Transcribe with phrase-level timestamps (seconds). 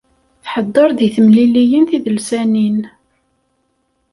[0.43, 2.79] Tḥeddeṛ deg temliliyin tidelsanin.